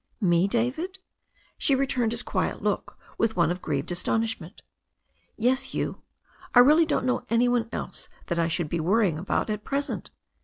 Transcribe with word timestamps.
"Me, 0.19 0.47
David?" 0.47 0.97
She 1.59 1.75
returned 1.75 2.11
his 2.11 2.23
quiet 2.23 2.63
look 2.63 2.97
with 3.19 3.35
one 3.35 3.51
of 3.51 3.61
grieved 3.61 3.91
astonishment. 3.91 4.63
"Yes, 5.37 5.75
you. 5.75 6.01
I 6.55 6.59
really 6.59 6.87
don't 6.87 7.05
know 7.05 7.23
any 7.29 7.47
one 7.47 7.69
else 7.71 8.09
that 8.25 8.39
I 8.39 8.47
should 8.47 8.67
be 8.67 8.79
worrying 8.79 9.19
about 9.19 9.51
at 9.51 9.63
present." 9.63 10.09